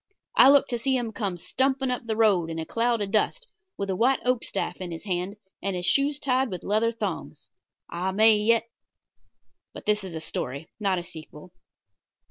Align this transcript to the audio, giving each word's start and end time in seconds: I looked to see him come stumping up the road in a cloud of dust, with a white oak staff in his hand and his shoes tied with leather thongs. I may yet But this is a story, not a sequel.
I 0.35 0.49
looked 0.49 0.71
to 0.71 0.79
see 0.79 0.97
him 0.97 1.11
come 1.11 1.37
stumping 1.37 1.91
up 1.91 2.07
the 2.07 2.15
road 2.15 2.49
in 2.49 2.57
a 2.57 2.65
cloud 2.65 3.01
of 3.03 3.11
dust, 3.11 3.45
with 3.77 3.87
a 3.91 3.95
white 3.95 4.19
oak 4.25 4.43
staff 4.43 4.77
in 4.81 4.89
his 4.89 5.03
hand 5.03 5.35
and 5.61 5.75
his 5.75 5.85
shoes 5.85 6.19
tied 6.19 6.49
with 6.49 6.63
leather 6.63 6.91
thongs. 6.91 7.49
I 7.87 8.09
may 8.09 8.35
yet 8.35 8.63
But 9.75 9.85
this 9.85 10.03
is 10.03 10.15
a 10.15 10.19
story, 10.19 10.71
not 10.79 10.97
a 10.97 11.03
sequel. 11.03 11.53